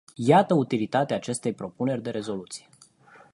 [0.15, 2.67] Iată utilitatea acestei propuneri de rezoluție.